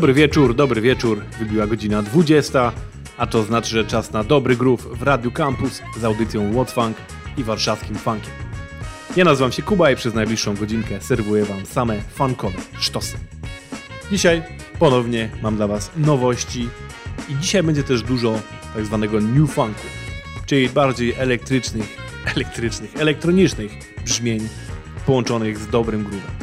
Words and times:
Dobry 0.00 0.14
wieczór, 0.14 0.54
dobry 0.54 0.80
wieczór. 0.80 1.22
Wybiła 1.38 1.66
godzina 1.66 2.02
20, 2.02 2.72
a 3.18 3.26
to 3.26 3.42
znaczy, 3.42 3.70
że 3.70 3.84
czas 3.84 4.12
na 4.12 4.24
dobry 4.24 4.56
groove 4.56 4.86
w 4.86 5.02
Radiu 5.02 5.30
Campus 5.30 5.82
z 6.00 6.04
audycją 6.04 6.52
What 6.52 6.70
Funk 6.70 6.96
i 7.36 7.44
warszawskim 7.44 7.96
funkiem. 7.96 8.32
Ja 9.16 9.24
nazywam 9.24 9.52
się 9.52 9.62
Kuba 9.62 9.90
i 9.90 9.96
przez 9.96 10.14
najbliższą 10.14 10.54
godzinkę 10.56 11.00
serwuję 11.00 11.44
Wam 11.44 11.66
same 11.66 12.00
funkowe 12.14 12.58
sztosy. 12.78 13.16
Dzisiaj 14.10 14.42
ponownie 14.78 15.30
mam 15.42 15.56
dla 15.56 15.66
Was 15.66 15.90
nowości 15.96 16.68
i 17.28 17.36
dzisiaj 17.36 17.62
będzie 17.62 17.82
też 17.82 18.02
dużo 18.02 18.40
tak 18.74 18.86
zwanego 18.86 19.20
new 19.20 19.50
funku, 19.50 19.86
czyli 20.46 20.68
bardziej 20.68 21.14
elektrycznych, 21.18 21.96
elektrycznych, 22.36 22.96
elektronicznych 22.96 23.72
brzmień 24.04 24.48
połączonych 25.06 25.58
z 25.58 25.66
dobrym 25.66 26.04
groovem. 26.04 26.39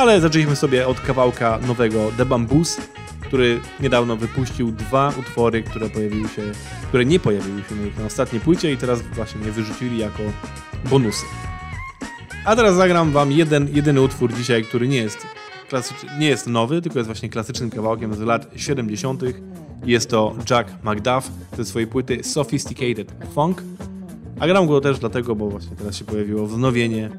Ale 0.00 0.20
zaczęliśmy 0.20 0.56
sobie 0.56 0.86
od 0.86 1.00
kawałka 1.00 1.58
nowego 1.66 2.12
The 2.16 2.26
Bamboos, 2.26 2.76
który 3.20 3.60
niedawno 3.80 4.16
wypuścił 4.16 4.72
dwa 4.72 5.12
utwory, 5.18 5.62
które 5.62 5.90
pojawiły 5.90 6.28
się, 6.28 6.42
które 6.88 7.04
nie 7.04 7.20
pojawiły 7.20 7.62
się 7.62 8.00
na 8.00 8.06
ostatniej 8.06 8.40
płycie 8.40 8.72
i 8.72 8.76
teraz 8.76 9.02
właśnie 9.02 9.46
je 9.46 9.52
wyrzucili 9.52 9.98
jako 9.98 10.22
bonusy. 10.90 11.24
A 12.44 12.56
teraz 12.56 12.74
zagram 12.74 13.12
wam 13.12 13.32
jeden, 13.32 13.68
jedyny 13.72 14.00
utwór 14.00 14.34
dzisiaj, 14.34 14.64
który 14.64 14.88
nie 14.88 14.96
jest, 14.96 15.26
nie 16.18 16.28
jest 16.28 16.46
nowy, 16.46 16.82
tylko 16.82 16.98
jest 16.98 17.08
właśnie 17.08 17.28
klasycznym 17.28 17.70
kawałkiem 17.70 18.14
z 18.14 18.20
lat 18.20 18.50
70. 18.56 19.22
Jest 19.84 20.10
to 20.10 20.34
Jack 20.50 20.70
McDuff 20.84 21.30
ze 21.56 21.64
swojej 21.64 21.88
płyty 21.88 22.24
Sophisticated 22.24 23.12
Funk. 23.34 23.62
A 24.38 24.46
gram 24.46 24.66
go 24.66 24.80
też 24.80 24.98
dlatego, 24.98 25.36
bo 25.36 25.50
właśnie 25.50 25.76
teraz 25.76 25.96
się 25.96 26.04
pojawiło 26.04 26.46
wznowienie 26.46 27.10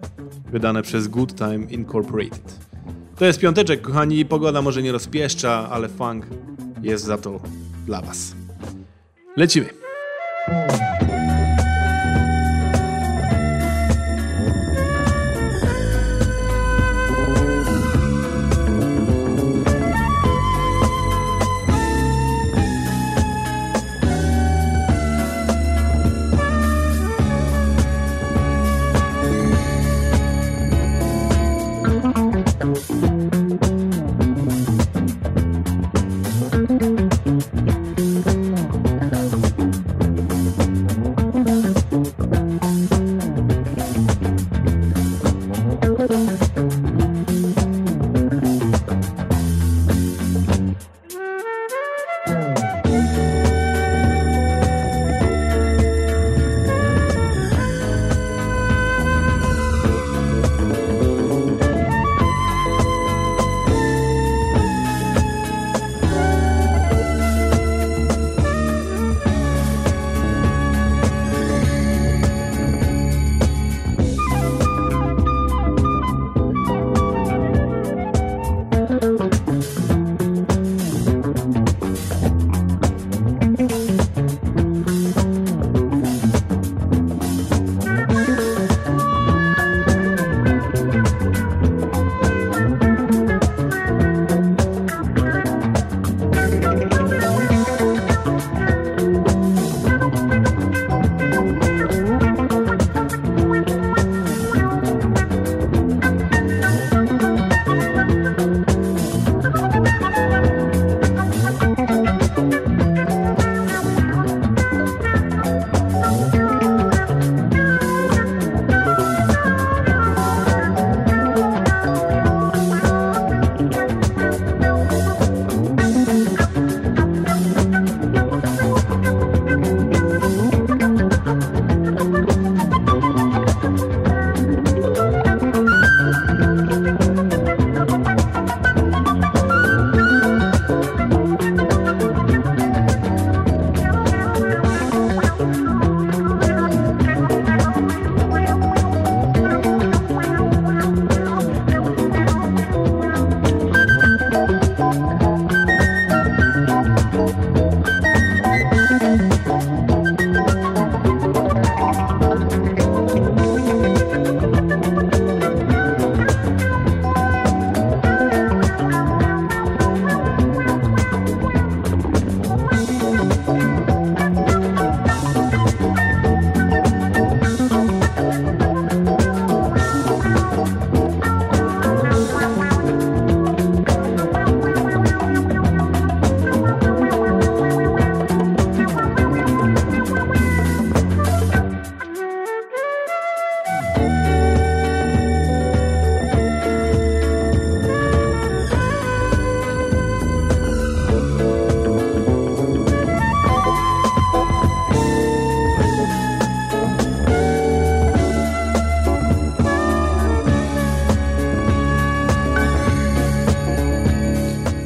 wydane 0.51 0.81
przez 0.81 1.07
Good 1.07 1.35
Time 1.35 1.65
Incorporated. 1.69 2.70
To 3.21 3.25
jest 3.25 3.39
piąteczek, 3.39 3.81
kochani, 3.81 4.25
pogoda 4.25 4.61
może 4.61 4.81
nie 4.83 4.91
rozpieszcza, 4.91 5.69
ale 5.69 5.89
funk 5.89 6.25
jest 6.81 7.05
za 7.05 7.17
to 7.17 7.39
dla 7.85 8.01
was. 8.01 8.35
Lecimy. 9.37 9.69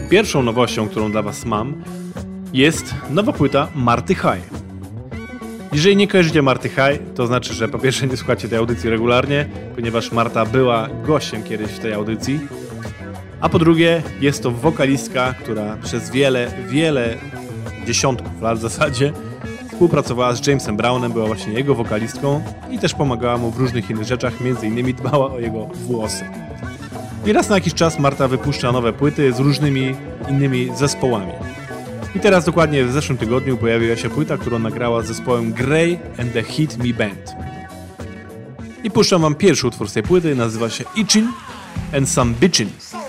Pierwszą 0.10 0.44
nowością, 0.44 0.90
którą 0.90 1.12
dla 1.12 1.22
Was 1.22 1.46
mam, 1.46 1.84
jest 2.54 2.96
nowa 3.10 3.34
płyta 3.34 3.68
Marty 3.75 4.16
High. 4.16 4.50
Jeżeli 5.74 5.96
nie 5.96 6.07
kojarzycie 6.07 6.42
Marty 6.42 6.69
High, 6.69 7.13
to 7.16 7.28
znaczy, 7.28 7.54
że 7.54 7.68
po 7.68 7.80
pierwsze 7.80 8.07
nie 8.07 8.18
słuchacie 8.18 8.48
tej 8.48 8.57
audycji 8.57 8.90
regularnie, 8.90 9.50
ponieważ 9.75 10.12
Marta 10.12 10.46
była 10.46 10.90
gościem 11.04 11.44
kiedyś 11.44 11.72
w 11.72 11.80
tej 11.80 11.94
audycji, 11.94 12.40
a 13.42 13.50
po 13.50 13.60
drugie 13.60 14.04
jest 14.22 14.44
to 14.44 14.52
wokalistka, 14.52 15.34
która 15.34 15.78
przez 15.84 16.12
wiele, 16.12 16.52
wiele 16.69 17.18
dziesiątków 17.86 18.42
lat 18.42 18.57
w 18.57 18.62
zasadzie 18.62 19.13
współpracowała 19.72 20.34
z 20.34 20.48
Jamesem 20.48 20.78
Brownem, 20.78 21.12
była 21.12 21.25
właśnie 21.25 21.54
jego 21.54 21.75
wokalistką 21.75 22.44
i 22.72 22.80
też 22.80 22.94
pomagała 22.94 23.38
mu 23.38 23.52
w 23.52 23.57
różnych 23.57 23.90
innych 23.90 24.07
rzeczach, 24.07 24.34
innymi 24.63 24.94
dbała 24.94 25.31
o 25.31 25.40
jego 25.40 25.66
włosy. 25.66 26.25
I 27.25 27.33
raz 27.33 27.50
na 27.50 27.56
jakiś 27.56 27.74
czas 27.74 28.00
Marta 28.00 28.27
wypuszcza 28.27 28.72
nowe 28.72 28.94
płyty 28.94 29.33
z 29.33 29.39
różnymi 29.39 29.95
innymi 30.30 30.72
zespołami. 30.75 31.31
I 32.16 32.19
teraz 32.19 32.45
dokładnie 32.45 32.86
w 32.86 32.92
zeszłym 32.92 33.18
tygodniu 33.18 33.57
pojawiła 33.57 33.95
się 33.95 34.10
płyta, 34.10 34.38
którą 34.38 34.60
nagrała 34.60 35.01
z 35.01 35.07
zespołem 35.07 35.54
Grey 35.54 36.00
and 36.19 36.33
the 36.33 36.44
Hit 36.44 36.77
Me 36.77 36.94
Band. 36.94 37.36
I 38.83 38.92
puszczam 38.92 39.22
wam 39.22 39.36
pierwszy 39.36 39.68
utwór 39.68 39.89
z 39.89 39.94
tej 39.94 40.04
płyty, 40.04 40.36
nazywa 40.36 40.69
się 40.69 40.83
Itchin 40.95 41.27
and 41.94 42.10
Some 42.10 42.33
Bitchin'. 42.42 43.05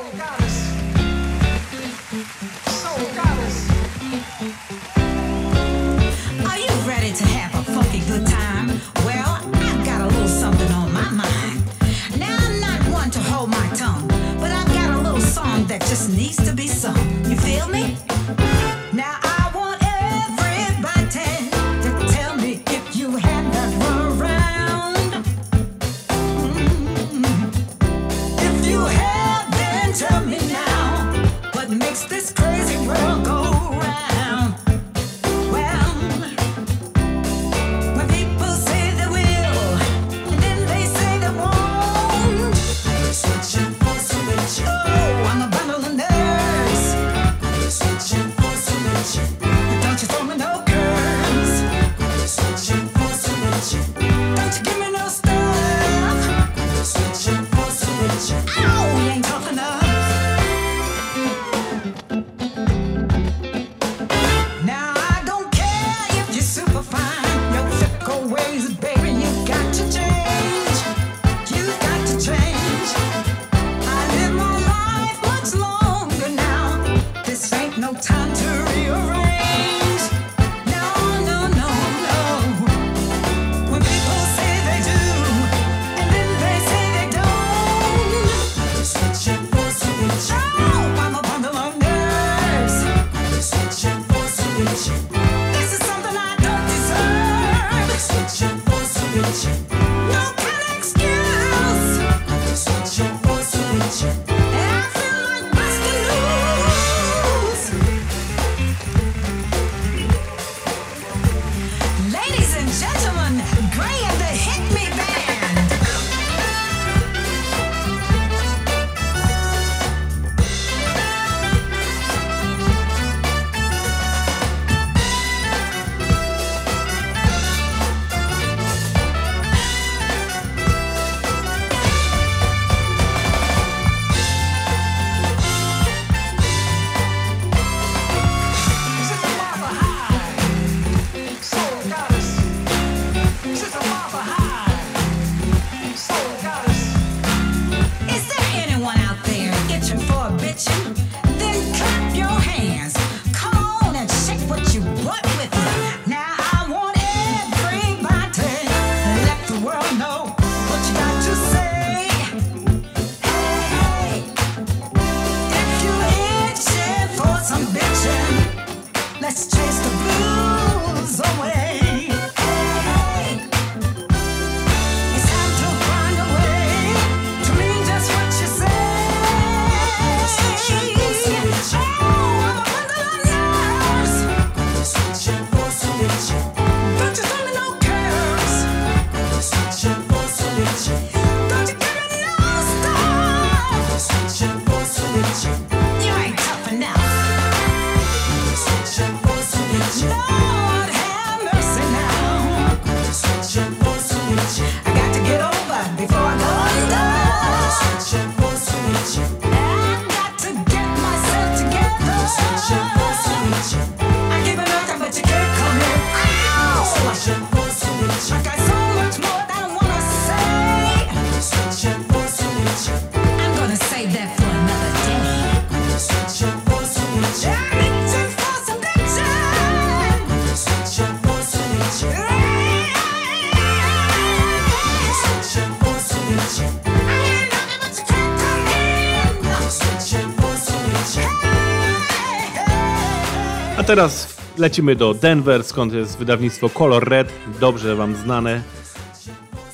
Teraz 243.87 244.37
lecimy 244.59 244.97
do 244.97 245.15
Denver, 245.15 245.65
skąd 245.65 245.93
jest 245.93 246.19
wydawnictwo 246.19 246.69
Color 246.69 247.09
Red, 247.09 247.33
dobrze 247.61 247.97
wam 247.97 248.17
znane. 248.17 248.63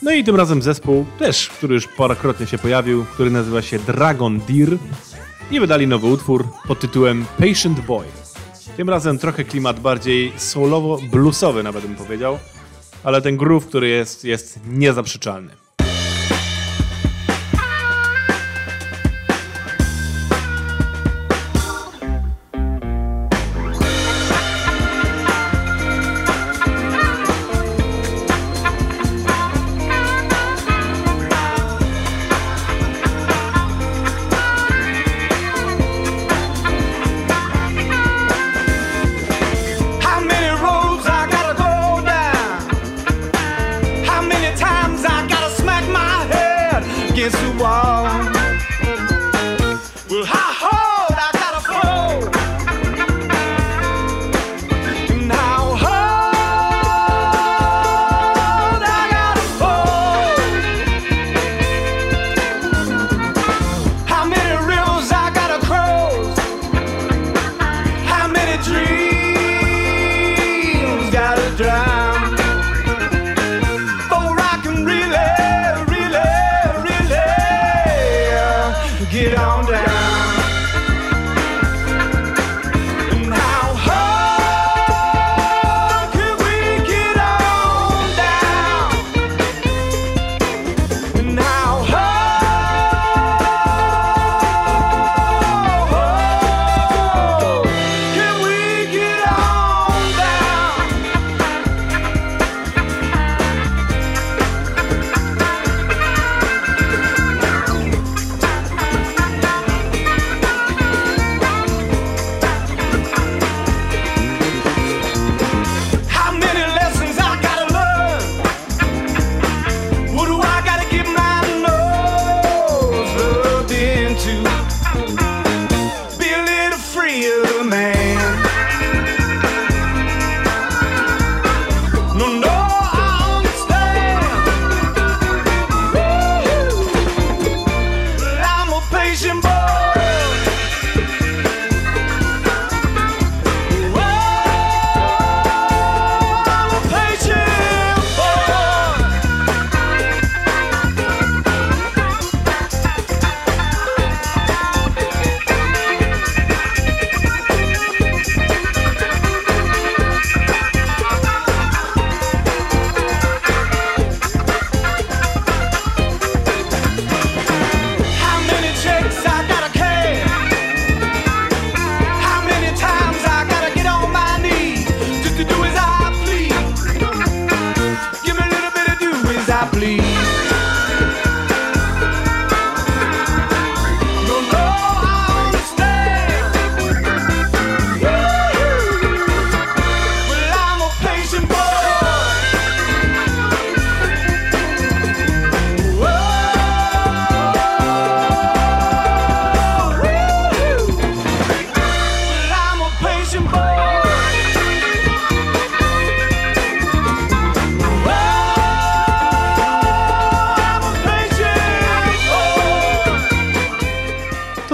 No 0.03 0.13
i 0.13 0.25
tym 0.25 0.37
razem 0.37 0.63
zespół 0.63 1.07
też, 1.19 1.49
który 1.49 1.75
już 1.75 1.89
parokrotnie 1.89 2.47
się 2.47 2.59
pojawił, 2.59 3.05
który 3.05 3.31
nazywa 3.31 3.63
się 3.63 3.79
Dragon 3.79 4.41
Deer 4.41 4.79
i 5.51 5.61
wydali 5.61 5.87
nowy 5.87 6.07
utwór 6.07 6.49
pod 6.69 6.81
tytułem 6.81 7.25
Patient 7.39 7.81
Boy. 7.81 8.07
Tym 8.77 8.91
razem 8.91 9.19
trochę 9.19 9.45
klimat 9.45 9.81
bardziej 9.81 10.33
soulowo-bluesowy 10.33 11.63
nawet 11.63 11.87
bym 11.87 11.97
powiedział, 11.97 12.39
ale 13.05 13.23
ten 13.23 13.37
groove, 13.37 13.67
który 13.67 13.89
jest, 13.89 14.25
jest 14.25 14.59
niezaprzeczalny. 14.67 15.62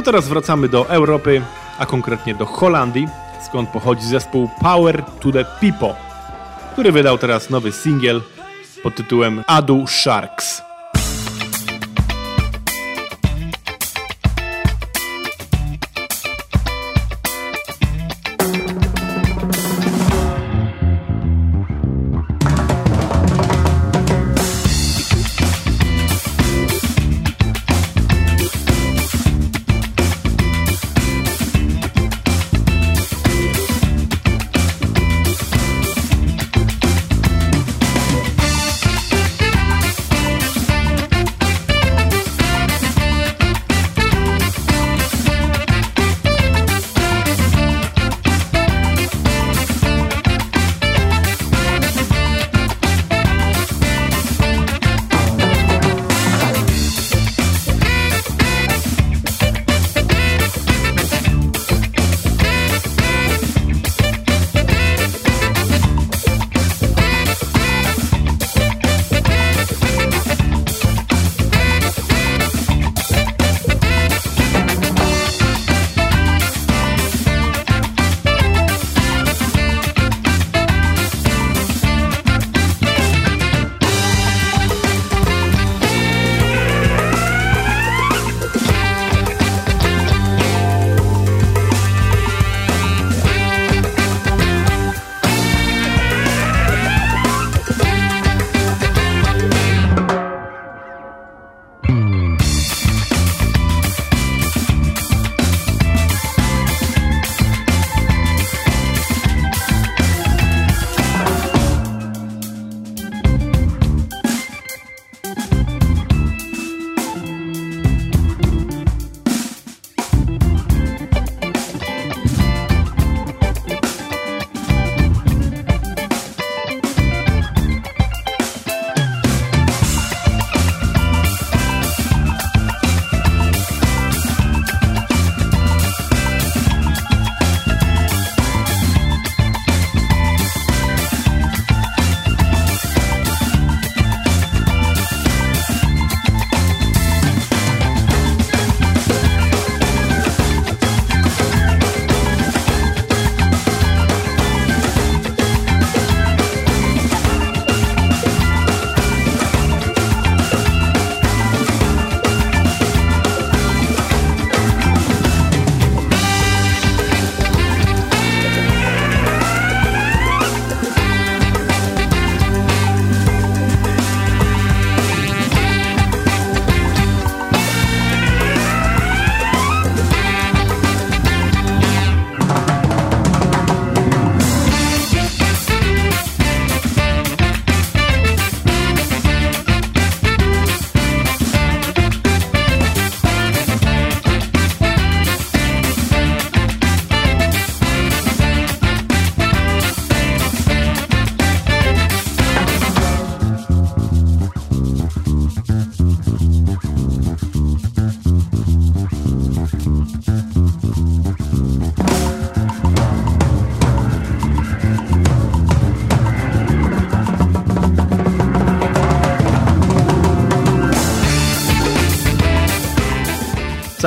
Teraz 0.09 0.29
wracamy 0.29 0.69
do 0.69 0.89
Europy, 0.89 1.43
a 1.79 1.87
konkretnie 1.87 2.35
do 2.35 2.47
Holandii, 2.47 3.09
skąd 3.41 3.69
pochodzi 3.69 4.07
zespół 4.07 4.49
Power 4.61 5.05
to 5.21 5.33
the 5.33 5.45
People, 5.45 5.95
który 6.73 6.93
wydał 6.93 7.19
teraz 7.19 7.51
nowy 7.51 7.73
singiel 7.73 8.23
pod 8.83 8.95
tytułem 8.95 9.45
Adu 9.47 9.87
Sharks. 9.87 10.68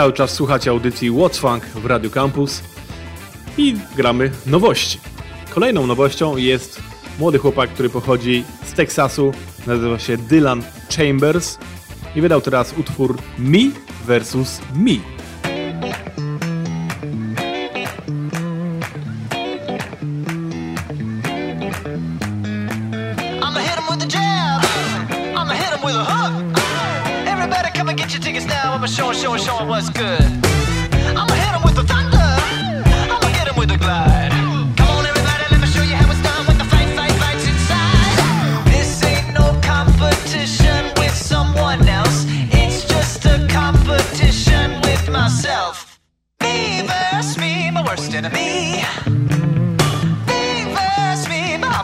Cały 0.02 0.14
czas 0.14 0.34
słuchacie 0.34 0.72
audycji 0.72 1.12
What's 1.12 1.38
Funk 1.38 1.66
w 1.66 1.86
Radio 1.86 2.10
Campus 2.10 2.64
i 3.58 3.76
gramy 3.96 4.32
nowości. 4.46 5.00
Kolejną 5.50 5.88
nowością 5.88 6.38
jest 6.38 6.82
młody 7.20 7.38
chłopak, 7.38 7.70
który 7.70 7.90
pochodzi 7.90 8.44
z 8.66 8.74
Teksasu, 8.74 9.32
nazywa 9.68 10.00
się 10.00 10.18
Dylan 10.18 10.64
Chambers 10.98 11.58
i 12.16 12.22
wydał 12.22 12.42
teraz 12.42 12.74
utwór 12.78 13.18
Me 13.38 13.60
vs. 14.08 14.62
Me. 14.76 15.11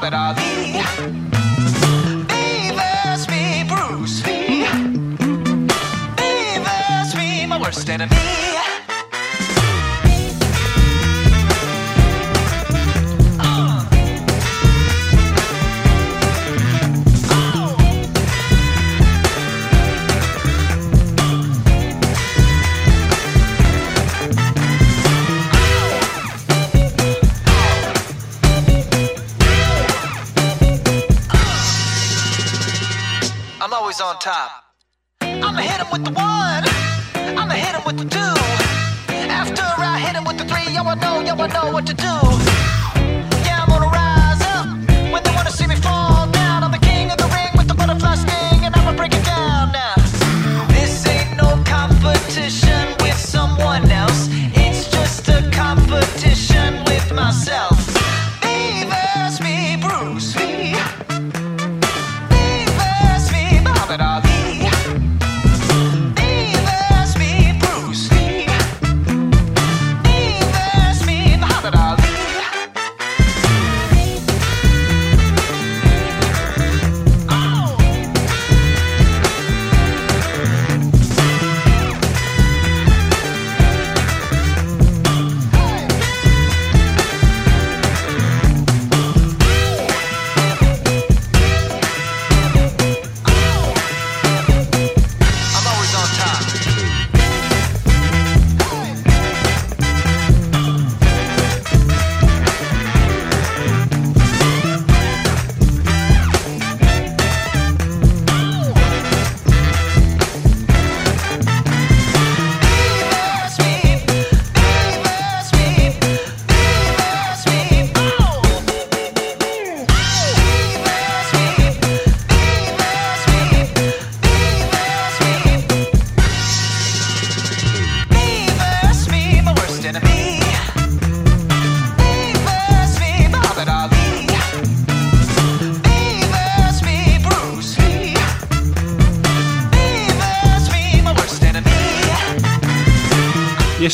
opera 0.08 0.34
di 0.34 0.82
Beavers 2.28 3.26
me 3.28 3.66
Bruce 3.68 4.24
Lee. 4.26 4.66
Beavers 6.16 7.14
me 7.16 7.46
my 7.46 7.58
worst 7.58 7.90
enemy 7.90 8.27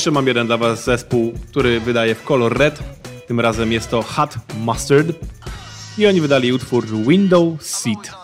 Jeszcze 0.04 0.12
mam 0.12 0.28
jeden 0.28 0.48
dla 0.48 0.58
Was 0.58 0.84
zespół, 0.84 1.34
który 1.50 1.80
wydaje 1.80 2.16
w 2.16 2.24
kolor 2.24 2.58
red. 2.58 2.80
Tym 3.28 3.40
razem 3.40 3.72
jest 3.72 3.90
to 3.90 4.02
Hot 4.02 4.36
Mustard. 4.58 5.08
I 5.98 6.08
oni 6.08 6.22
wydali 6.22 6.54
utwór 6.54 6.86
Window 6.88 7.64
Seat. 7.64 8.23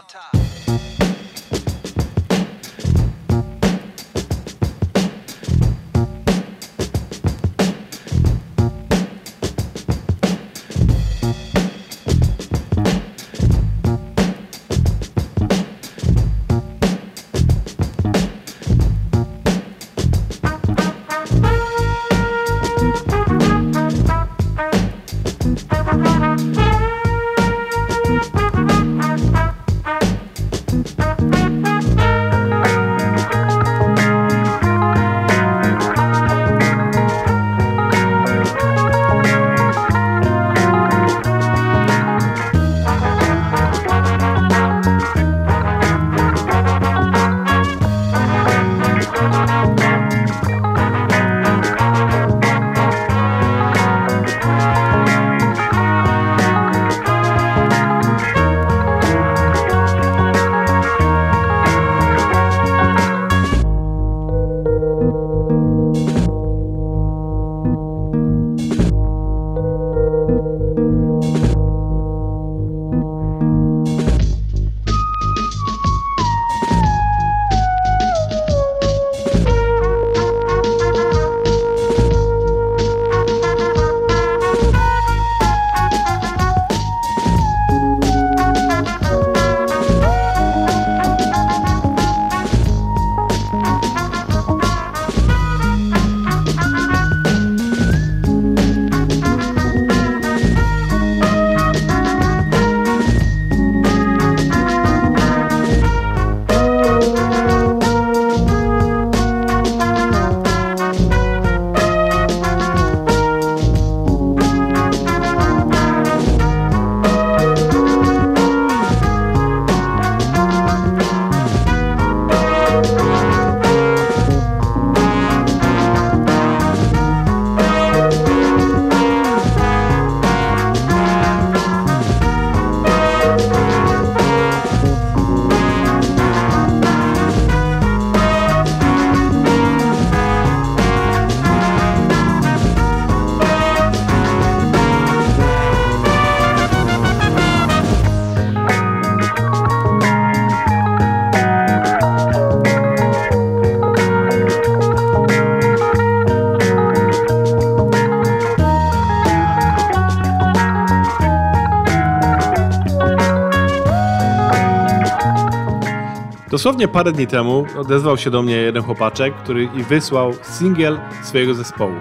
Dosłownie 166.59 166.87
parę 166.87 167.11
dni 167.11 167.27
temu 167.27 167.65
odezwał 167.77 168.17
się 168.17 168.29
do 168.29 168.41
mnie 168.41 168.55
jeden 168.55 168.83
chłopaczek, 168.83 169.35
który 169.35 169.63
i 169.63 169.83
wysłał 169.83 170.33
singiel 170.43 170.99
swojego 171.23 171.53
zespołu. 171.53 171.95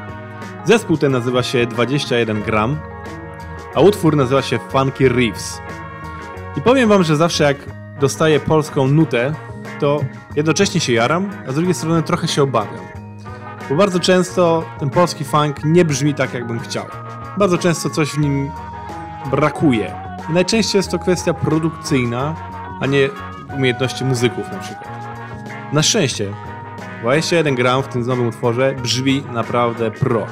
Zespół 0.64 0.96
ten 0.96 1.12
nazywa 1.12 1.42
się 1.42 1.66
21 1.66 2.42
gram, 2.42 2.78
a 3.74 3.80
utwór 3.80 4.16
nazywa 4.16 4.42
się 4.42 4.58
Funky 4.72 5.08
Reefs. 5.08 5.60
I 6.56 6.60
powiem 6.60 6.88
wam, 6.88 7.04
że 7.04 7.16
zawsze 7.16 7.44
jak 7.44 7.56
dostaję 8.00 8.40
polską 8.40 8.88
nutę, 8.88 9.32
to 9.80 10.00
jednocześnie 10.36 10.80
się 10.80 10.92
jaram, 10.92 11.30
a 11.48 11.52
z 11.52 11.54
drugiej 11.54 11.74
strony 11.74 12.02
trochę 12.02 12.28
się 12.28 12.42
obawiam. 12.42 12.84
Bo 13.70 13.76
bardzo 13.76 14.00
często 14.00 14.64
ten 14.78 14.90
polski 14.90 15.24
funk 15.24 15.56
nie 15.64 15.84
brzmi 15.84 16.14
tak, 16.14 16.34
jakbym 16.34 16.60
chciał. 16.60 16.84
Bardzo 17.36 17.58
często 17.58 17.90
coś 17.90 18.10
w 18.10 18.18
nim 18.18 18.50
brakuje. 19.30 19.94
I 20.30 20.32
najczęściej 20.32 20.78
jest 20.78 20.90
to 20.90 20.98
kwestia 20.98 21.34
produkcyjna, 21.34 22.34
a 22.80 22.86
nie 22.86 23.08
umiejętności 23.54 24.04
muzyków 24.04 24.52
na 24.52 24.58
przykład. 24.58 24.88
Na 25.72 25.82
szczęście 25.82 26.32
21 27.00 27.54
gram 27.54 27.82
w 27.82 27.88
tym 27.88 28.06
nowym 28.06 28.26
utworze 28.26 28.74
brzmi 28.82 29.24
naprawdę 29.32 29.90
pro. 29.90 30.26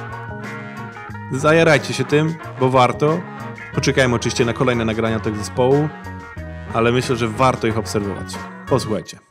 Zajarajcie 1.31 1.93
się 1.93 2.03
tym, 2.03 2.35
bo 2.59 2.69
warto. 2.69 3.19
Poczekajmy 3.75 4.15
oczywiście 4.15 4.45
na 4.45 4.53
kolejne 4.53 4.85
nagrania 4.85 5.19
tego 5.19 5.37
zespołu, 5.37 5.89
ale 6.73 6.91
myślę, 6.91 7.15
że 7.15 7.27
warto 7.27 7.67
ich 7.67 7.77
obserwować. 7.77 8.33
Posłuchajcie. 8.67 9.26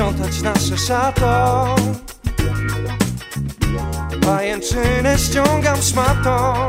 Czas 0.00 0.14
posprzątać 0.14 0.42
nasze 0.42 0.78
szato. 0.78 1.64
Pajęczynę 4.26 5.18
ściągam 5.18 5.82
szmatą. 5.82 6.66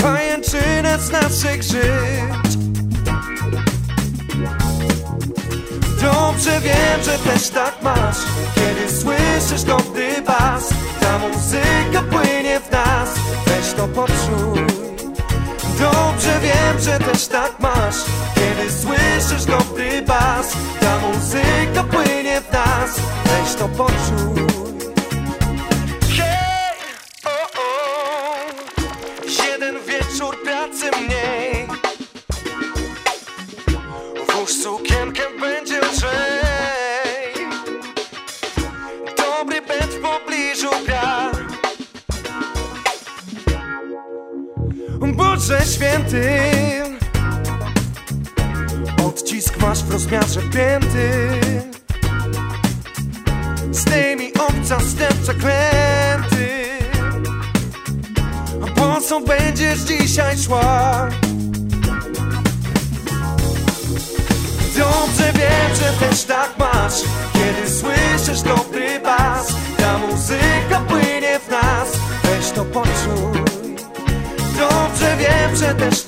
Pajęczynę 0.00 0.98
z 0.98 1.10
naszych 1.10 1.62
żyć. 1.62 2.58
Dobrze 6.02 6.60
wiem, 6.60 7.02
że 7.04 7.18
też 7.18 7.48
tak 7.48 7.82
masz. 7.82 8.16
Kiedy 8.54 9.00
słyszysz 9.00 9.62
dobry 9.62 10.22
bas 10.22 10.68
Ta 11.00 11.18
muzyka 11.18 12.02
płynie 12.10 12.60
w 12.60 12.72
nas. 12.72 13.08
Weź 13.46 13.72
to 13.72 13.88
poczuj 13.88 14.66
Dobrze 15.78 16.40
wiem, 16.42 16.80
że 16.80 16.98
też 16.98 17.26
tak 17.28 17.60
masz. 17.60 17.96
Kiedy 18.34 18.72
słyszysz 18.72 19.44
dobry 19.44 19.67
Weź 23.24 23.54
to 23.54 23.68
poczuj. 23.68 24.46
Hej, 26.16 26.78
o, 27.24 27.48
jeden 29.44 29.76
wieczór 29.86 30.42
pracy 30.44 30.90
mniej. 30.90 31.66
Włóż 34.28 34.50
sukienkę, 34.52 35.22
będzie 35.40 35.80
lżej. 35.80 37.34
Dobry 39.16 39.62
bed 39.62 39.86
w 39.86 40.00
pobliżu 40.00 40.70
gra. 40.86 41.30
Boże 45.16 45.60
święty. 45.66 46.22
Odcisk 49.06 49.56
masz 49.60 49.84
w 49.84 49.90
rozmiarze 49.90 50.40
pięty 50.40 51.37
wiem, 75.68 75.78
że 75.80 75.90
też 75.90 76.07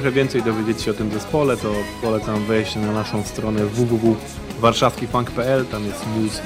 trochę 0.00 0.16
więcej 0.16 0.42
dowiedzieć 0.42 0.82
się 0.82 0.90
o 0.90 0.94
tym 0.94 1.10
zespole, 1.10 1.56
to 1.56 1.72
polecam 2.02 2.44
wejść 2.44 2.76
na 2.76 2.92
naszą 2.92 3.24
stronę 3.24 3.66
www.warszawskifunk.pl, 3.66 5.66
tam 5.66 5.84
jest 5.84 6.06
news, 6.16 6.40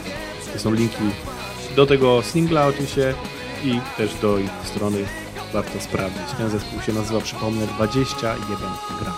są 0.56 0.72
linki 0.72 1.04
do 1.76 1.86
tego 1.86 2.22
singla 2.22 2.66
oczywiście 2.66 3.14
i 3.64 3.80
też 3.96 4.14
do 4.14 4.38
ich 4.38 4.50
strony 4.64 4.98
warto 5.52 5.80
sprawdzić. 5.80 6.22
Ten 6.38 6.50
zespół 6.50 6.80
się 6.80 6.92
nazywa, 6.92 7.20
przypomnę, 7.20 7.66
21 7.66 8.56
gram. 9.00 9.14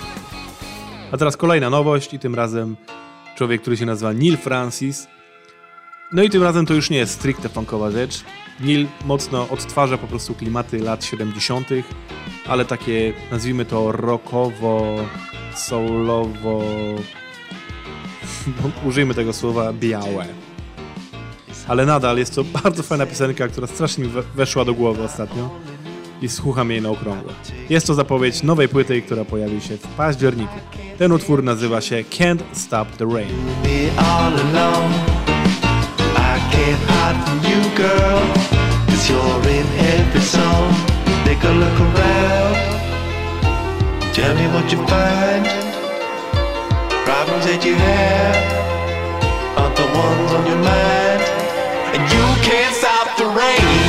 A 1.13 1.17
teraz 1.17 1.37
kolejna 1.37 1.71
nowość 1.71 2.15
i 2.15 2.19
tym 2.19 2.35
razem 2.35 2.77
człowiek, 3.37 3.63
który 3.63 3.77
się 3.77 3.87
nazywa 3.87 4.13
Neil 4.13 4.37
Francis. 4.37 5.09
No 6.13 6.23
i 6.23 6.31
tym 6.31 6.43
razem 6.43 6.67
to 6.67 6.75
już 6.75 6.91
nie 6.91 6.97
jest 6.97 7.13
stricte 7.15 7.49
funkowa 7.49 7.91
rzecz. 7.91 8.25
Neil 8.61 8.87
mocno 9.05 9.49
odtwarza 9.49 9.99
po 9.99 10.07
prostu 10.07 10.35
klimaty 10.35 10.79
lat 10.79 11.05
70., 11.05 11.69
ale 12.49 12.65
takie 12.65 13.13
nazwijmy 13.31 13.65
to 13.65 13.93
rockowo, 13.93 14.97
soulowo, 15.55 16.63
użyjmy 18.89 19.15
tego 19.15 19.33
słowa, 19.33 19.73
białe. 19.73 20.27
Ale 21.69 21.87
nadal 21.87 22.19
jest 22.19 22.35
to 22.35 22.45
bardzo 22.45 22.83
fajna 22.83 23.07
piosenka, 23.07 23.49
która 23.49 23.67
strasznie 23.67 24.05
mi 24.05 24.11
we- 24.11 24.23
weszła 24.23 24.65
do 24.65 24.75
głowy 24.75 25.03
ostatnio 25.03 25.51
i 26.23 26.29
słucham 26.29 26.71
jej 26.71 26.83
na 26.83 26.89
okrągło. 26.89 27.33
Jest 27.71 27.87
to 27.87 27.95
zapowiedź 27.95 28.43
nowej 28.43 28.69
płyty, 28.69 29.03
która 29.03 29.25
pojawi 29.25 29.61
się 29.61 29.77
w 29.77 29.83
październiku. 29.87 30.55
Ten 30.99 31.13
utwór 31.13 31.43
nazywa 31.45 31.81
się 31.81 32.05
Can't 32.11 32.41
Stop 32.53 32.89
the 32.97 33.05
Rain. 33.05 33.29
Can't 36.57 36.83
hide 36.89 37.19
from 37.25 37.39
you, 37.51 37.61
girl, 37.77 38.21
cause 38.89 39.05
you're 39.11 39.43
in 39.57 39.67
every 39.93 40.25
song. 40.37 40.73
Take 41.27 41.43
a 41.45 41.53
look 41.63 41.79
around. 41.87 42.57
Tell 44.17 44.33
me 44.35 44.47
what 44.55 44.67
you 44.73 44.79
find. 44.89 45.45
Problems 47.05 47.45
that 47.49 47.61
you 47.63 47.75
have 47.75 48.39
aren't 49.59 49.77
the 49.77 49.89
ones 50.05 50.31
on 50.39 50.45
your 50.51 50.63
mind. 50.73 51.23
And 51.95 52.03
you 52.15 52.25
can't 52.49 52.75
stop 52.75 53.07
the 53.19 53.27
rain. 53.41 53.86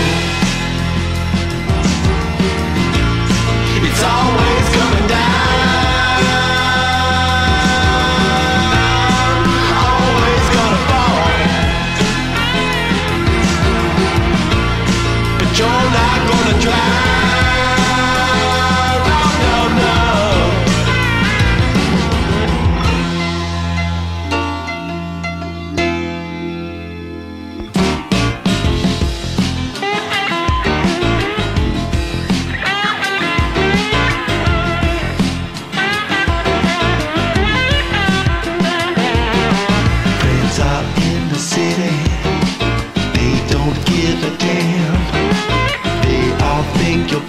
drive. 16.67 17.16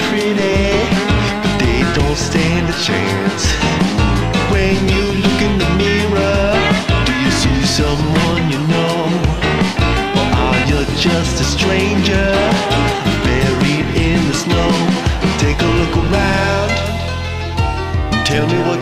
Pretty, 0.07 0.73
but 1.43 1.55
they 1.59 1.81
don't 1.99 2.17
stand 2.17 2.69
a 2.69 2.77
chance. 2.89 3.43
When 4.53 4.77
you 4.95 5.05
look 5.25 5.41
in 5.49 5.55
the 5.59 5.71
mirror, 5.83 6.55
do 7.07 7.13
you 7.25 7.31
see 7.31 7.61
someone 7.67 8.43
you 8.53 8.61
know? 8.75 8.97
Or 10.19 10.29
are 10.47 10.61
you 10.71 10.79
just 10.97 11.41
a 11.41 11.47
stranger 11.57 12.31
buried 13.27 13.89
in 13.97 14.21
the 14.29 14.35
snow? 14.45 14.71
Take 15.39 15.61
a 15.61 15.71
look 15.81 15.95
around. 16.05 16.71
Tell 18.25 18.47
me 18.47 18.59
what 18.69 18.78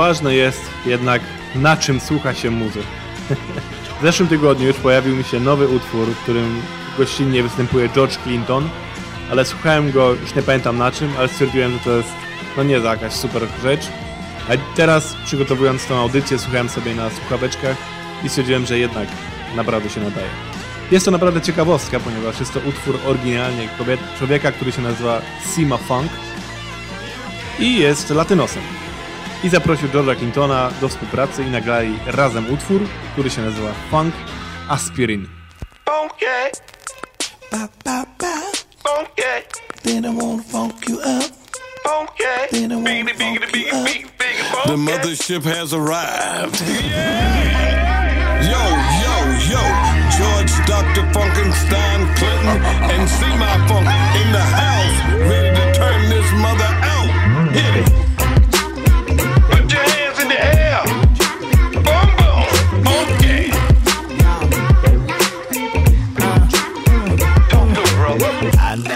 ważne 0.00 0.34
jest 0.34 0.70
jednak 0.86 1.22
na 1.54 1.76
czym 1.76 2.00
słucha 2.00 2.34
się 2.34 2.50
muzyk. 2.50 2.86
W 4.00 4.02
zeszłym 4.02 4.28
tygodniu 4.28 4.66
już 4.66 4.76
pojawił 4.76 5.16
mi 5.16 5.24
się 5.24 5.40
nowy 5.40 5.68
utwór, 5.68 6.08
w 6.08 6.22
którym 6.22 6.62
gościnnie 6.98 7.42
występuje 7.42 7.88
George 7.88 8.18
Clinton, 8.24 8.68
ale 9.30 9.44
słuchałem 9.44 9.92
go, 9.92 10.14
już 10.14 10.34
nie 10.34 10.42
pamiętam 10.42 10.78
na 10.78 10.92
czym, 10.92 11.10
ale 11.18 11.28
stwierdziłem, 11.28 11.72
że 11.72 11.78
to 11.78 11.90
jest 11.90 12.08
no 12.56 12.62
nie 12.62 12.80
za 12.80 12.90
jakaś 12.90 13.12
super 13.12 13.42
rzecz. 13.62 13.86
A 14.48 14.76
teraz 14.76 15.16
przygotowując 15.24 15.86
tą 15.86 15.96
audycję 15.96 16.38
słuchałem 16.38 16.68
sobie 16.68 16.94
na 16.94 17.10
słuchaweczkach 17.10 17.76
i 18.24 18.28
stwierdziłem, 18.28 18.66
że 18.66 18.78
jednak 18.78 19.08
naprawdę 19.56 19.90
się 19.90 20.00
nadaje. 20.00 20.30
Jest 20.90 21.04
to 21.04 21.10
naprawdę 21.10 21.40
ciekawostka, 21.40 22.00
ponieważ 22.00 22.40
jest 22.40 22.54
to 22.54 22.60
utwór 22.60 22.98
oryginalnie 23.06 23.68
człowieka, 24.18 24.52
który 24.52 24.72
się 24.72 24.82
nazywa 24.82 25.22
Sima 25.54 25.76
Funk 25.76 26.10
i 27.58 27.78
jest 27.78 28.10
latynosem. 28.10 28.79
I 29.44 29.48
zaprosił 29.48 29.88
George'a 29.88 30.16
Clintona 30.16 30.70
do 30.80 30.88
współpracy 30.88 31.42
i 31.42 31.50
nagrali 31.50 31.98
razem 32.06 32.52
utwór, 32.54 32.80
który 33.12 33.30
się 33.30 33.42
nazywa 33.42 33.72
Funk 33.90 34.14
Aspirin. 34.68 35.28
Okay. 35.86 36.50
Okay. 38.84 39.42
Then 39.82 40.04
I 40.04 40.08
wanna 40.20 40.42
funk 40.42 40.88
you 40.88 40.96
up. 40.96 41.24
Okay. 41.84 42.48
Then 42.50 42.72
I 42.72 42.76
wanna 42.76 43.14
funk 43.14 43.56
you 43.56 43.66
up. 43.66 44.00
The 44.66 44.76
mothership 44.76 45.44
has 45.44 45.72
arrived. 45.72 46.60
Yo, 48.52 48.62
yo, 49.04 49.14
yo, 49.52 49.62
George, 50.16 50.52
Dr. 50.66 51.04
Funkenstein, 51.12 52.00
Clinton, 52.16 52.62
and 52.92 53.08
see 53.08 53.34
my 53.36 53.56
funk 53.68 53.88
in 54.20 54.32
the 54.32 54.44
house, 54.60 54.79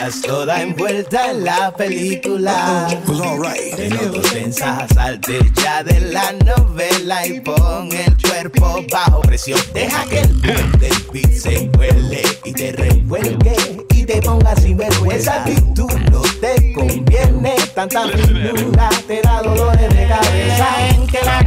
Andas 0.04 0.20
toda 0.20 0.60
envuelta 0.60 1.30
en 1.30 1.44
la 1.44 1.72
película. 1.74 2.86
All 3.08 3.40
right. 3.40 3.74
De 3.74 3.88
nuevo 3.88 4.20
piensas, 4.20 4.86
salte 4.92 5.38
ya 5.54 5.82
de 5.82 5.98
la 5.98 6.30
novela 6.44 7.26
y 7.26 7.40
pon 7.40 7.88
el 7.90 8.14
cuerpo 8.20 8.84
bajo 8.92 9.22
presión. 9.22 9.58
Deja 9.72 10.04
que 10.04 10.18
el 10.18 10.34
boom 10.34 10.72
del 10.78 10.92
beat 11.10 11.30
se 11.32 11.70
huele 11.78 12.22
y 12.44 12.52
te 12.52 12.72
revuelque 12.72 13.56
y 13.94 14.04
te 14.04 14.20
ponga 14.20 14.54
sin 14.56 14.76
vergüenza. 14.76 15.16
Esa 15.16 15.44
actitud 15.44 15.92
no 16.10 16.20
te 16.38 16.74
conviene, 16.74 17.54
tanta 17.74 18.06
finura 18.06 18.90
te 19.06 19.22
da 19.22 19.40
dolores 19.40 19.88
de 19.88 20.06
cabeza. 20.06 20.88
En 20.90 21.06
que 21.06 21.18
la 21.24 21.44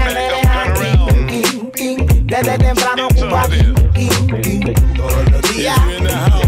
desde 2.28 2.58
temprano 2.58 3.08
Cuba, 3.16 3.48
todos 4.96 5.32
los 5.32 5.56
días. 5.56 6.47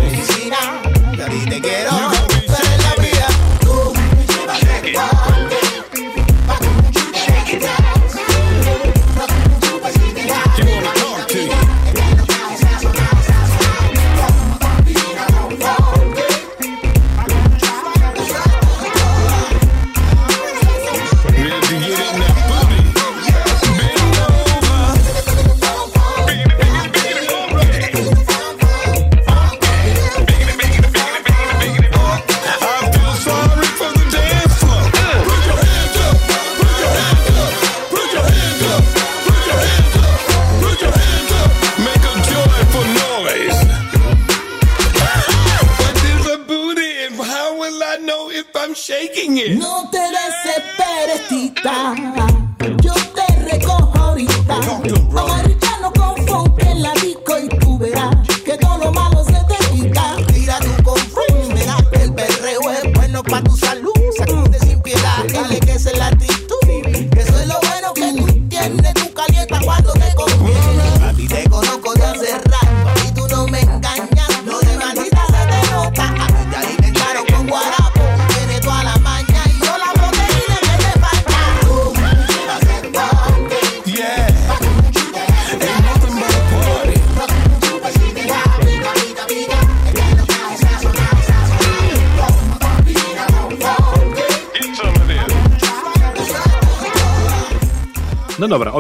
Ti 1.30 1.46
te 1.46 1.62
quiero, 1.62 2.39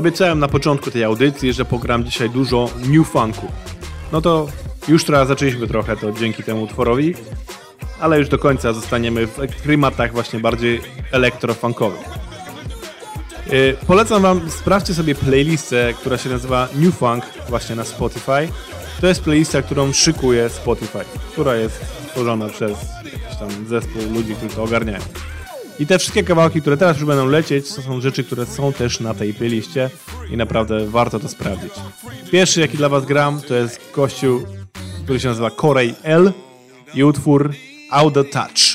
obiecałem 0.10 0.39
na 0.39 0.47
początku 0.47 0.91
tej 0.91 1.03
audycji, 1.03 1.53
że 1.53 1.66
pogram 1.66 2.05
dzisiaj 2.05 2.30
dużo 2.30 2.70
new 2.88 3.07
funku. 3.07 3.47
No 4.12 4.22
to 4.22 4.47
już 4.88 5.05
trochę 5.05 5.26
zaczęliśmy 5.26 5.68
trochę 5.68 5.97
to 5.97 6.12
dzięki 6.12 6.43
temu 6.43 6.64
utworowi, 6.64 7.16
ale 7.99 8.20
już 8.20 8.30
do 8.30 8.39
końca 8.39 8.74
zostaniemy 8.74 9.28
w 9.28 9.62
klimatach 9.62 10.14
właśnie 10.14 10.39
bardziej 10.39 10.82
elektrofunkowych. 11.12 11.99
Yy, 13.51 13.78
polecam 13.88 14.22
wam, 14.22 14.51
sprawdźcie 14.51 14.93
sobie 14.93 15.16
playlistę, 15.16 15.93
która 15.93 16.18
się 16.18 16.30
nazywa 16.30 16.68
New 16.76 16.95
Funk 16.95 17.24
właśnie 17.49 17.76
na 17.76 17.84
Spotify. 17.84 18.47
To 19.01 19.07
jest 19.07 19.22
playlista, 19.22 19.62
którą 19.62 19.93
szykuje 19.93 20.49
Spotify, 20.49 21.05
która 21.32 21.55
jest 21.55 21.86
stworzona 22.07 22.47
przez 22.47 22.72
jakiś 23.05 23.39
tam 23.39 23.68
zespół 23.68 24.01
ludzi, 24.14 24.36
którzy 24.36 24.55
to 24.55 24.64
ogarniają. 24.64 24.99
I 25.80 25.88
te 25.88 25.99
wszystkie 25.99 26.23
kawałki, 26.23 26.61
które 26.61 26.77
teraz 26.77 26.97
już 26.97 27.05
będą 27.05 27.25
lecieć, 27.25 27.75
to 27.75 27.82
są 27.82 28.01
rzeczy, 28.01 28.23
które 28.23 28.45
są 28.45 28.73
też 28.73 28.99
na 28.99 29.13
tej 29.13 29.34
playliście 29.34 29.89
i 30.32 30.38
naprawdę 30.38 30.88
warto 30.88 31.19
to 31.19 31.30
sprawdzić. 31.30 31.73
Pierwszy, 32.32 32.61
jaki 32.61 32.77
dla 32.77 32.89
was 32.89 33.05
gram, 33.05 33.41
to 33.41 33.55
jest 33.55 33.82
gościu, 33.95 34.43
który 35.03 35.19
się 35.19 35.27
nazywa 35.27 35.51
Corey 35.51 35.95
L 36.03 36.34
i 36.93 37.03
utwór 37.03 37.53
the 38.13 38.23
Touch. 38.23 38.68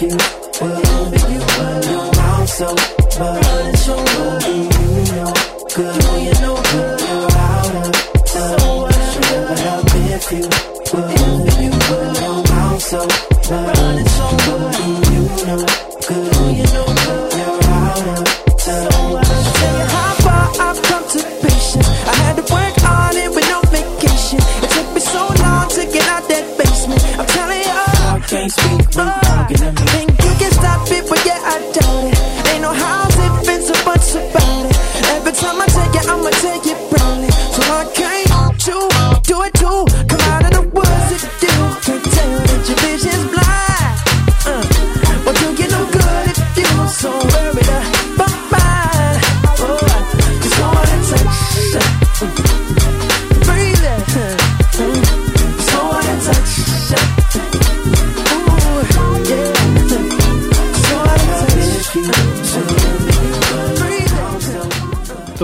You 0.00 0.29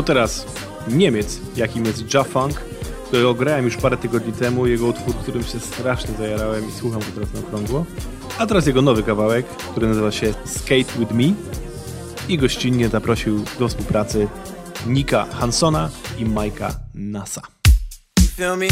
teraz 0.06 0.46
Niemiec, 0.88 1.40
jakim 1.56 1.84
jest 1.84 2.14
Ja 2.14 2.24
Funk, 2.24 2.60
którego 3.06 3.34
grałem 3.34 3.64
już 3.64 3.76
parę 3.76 3.96
tygodni 3.96 4.32
temu, 4.32 4.66
jego 4.66 4.86
utwór, 4.86 5.14
którym 5.14 5.44
się 5.44 5.60
strasznie 5.60 6.14
zajarałem 6.14 6.68
i 6.68 6.72
słucham 6.72 7.00
go 7.00 7.06
teraz 7.14 7.32
na 7.32 7.40
okrągło. 7.40 7.86
A 8.38 8.46
teraz 8.46 8.66
jego 8.66 8.82
nowy 8.82 9.02
kawałek, 9.02 9.46
który 9.46 9.88
nazywa 9.88 10.12
się 10.12 10.34
Skate 10.44 10.98
With 10.98 11.12
Me 11.12 11.32
i 12.28 12.38
gościnnie 12.38 12.88
zaprosił 12.88 13.44
do 13.58 13.68
współpracy 13.68 14.28
Nika 14.86 15.24
Hansona 15.24 15.90
i 16.18 16.24
Majka 16.24 16.74
Nasa. 16.94 17.42
You 18.20 18.26
feel 18.36 18.56
me? 18.56 18.68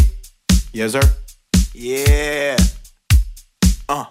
Yes, 0.74 0.92
sir. 0.92 1.02
Yeah. 1.74 2.56
Uh. 3.88 4.06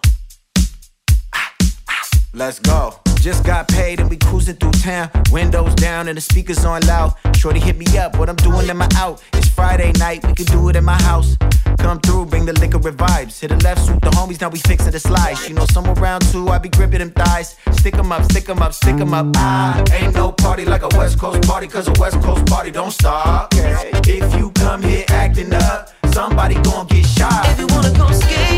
Ah, 1.31 1.53
ah, 1.87 2.07
Let's 2.33 2.59
go. 2.59 3.02
Just 3.23 3.45
got 3.45 3.69
paid 3.69 4.01
and 4.01 4.09
we 4.09 4.17
cruising 4.17 4.57
through 4.57 4.73
town. 4.83 5.09
Windows 5.31 5.73
down 5.75 6.09
and 6.09 6.17
the 6.17 6.19
speakers 6.19 6.65
on 6.65 6.81
loud. 6.81 7.13
Shorty 7.37 7.61
hit 7.61 7.77
me 7.77 7.85
up, 7.97 8.19
what 8.19 8.27
I'm 8.27 8.35
doing 8.35 8.67
in 8.67 8.75
my 8.75 8.89
out. 8.95 9.23
It's 9.31 9.47
Friday 9.47 9.93
night, 9.93 10.27
we 10.27 10.33
can 10.33 10.45
do 10.47 10.67
it 10.67 10.75
in 10.75 10.83
my 10.83 11.01
house. 11.03 11.37
Come 11.77 12.01
through, 12.01 12.25
bring 12.25 12.45
the 12.45 12.51
liquor 12.51 12.79
with 12.79 12.97
vibes. 12.97 13.39
Hit 13.39 13.47
the 13.51 13.55
left, 13.63 13.85
swoop 13.85 14.01
the 14.01 14.09
homies, 14.09 14.41
now 14.41 14.49
we 14.49 14.59
fixing 14.59 14.91
the 14.91 14.99
slides. 14.99 15.47
You 15.47 15.55
know 15.55 15.65
somewhere 15.67 15.95
around 15.95 16.23
two, 16.33 16.49
I 16.49 16.57
be 16.57 16.67
gripping 16.67 16.99
them 16.99 17.11
thighs. 17.11 17.55
Stick 17.71 17.95
'em 17.95 18.11
up, 18.11 18.23
stick 18.25 18.49
'em 18.49 18.61
up, 18.61 18.73
stick 18.73 18.99
'em 18.99 19.13
up. 19.13 19.27
Ah, 19.37 19.81
ain't 19.93 20.13
no 20.13 20.33
party 20.33 20.65
like 20.65 20.83
a 20.83 20.89
West 20.97 21.17
Coast 21.17 21.47
party, 21.47 21.67
cause 21.67 21.87
a 21.87 21.93
West 21.93 22.21
Coast 22.23 22.45
party 22.47 22.71
don't 22.71 22.91
stop. 22.91 23.53
If 23.53 24.37
you 24.37 24.51
come 24.51 24.81
here 24.81 25.05
acting 25.07 25.53
up, 25.53 25.91
somebody 26.11 26.55
gon' 26.55 26.87
get 26.87 27.05
shot. 27.05 27.47
If 27.51 27.57
you 27.57 27.67
wanna 27.67 27.91
go 27.91 28.11
skate 28.11 28.52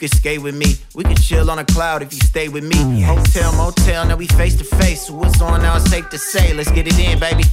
can 0.00 0.08
skate 0.08 0.42
with 0.42 0.56
me. 0.56 0.76
We 0.94 1.04
can 1.04 1.16
chill 1.16 1.50
on 1.50 1.58
a 1.58 1.64
cloud 1.64 2.02
if 2.02 2.12
you 2.12 2.20
stay 2.20 2.48
with 2.48 2.64
me. 2.64 3.02
Hotel, 3.02 3.52
motel, 3.52 4.06
now 4.06 4.16
we 4.16 4.26
face 4.28 4.56
to 4.56 4.64
face. 4.64 5.06
So 5.06 5.14
what's 5.14 5.40
on 5.42 5.60
now? 5.60 5.76
It's 5.76 5.90
safe 5.90 6.08
to 6.08 6.18
say. 6.18 6.54
Let's 6.54 6.70
get 6.70 6.86
it 6.86 6.98
in, 6.98 7.20
baby. 7.20 7.44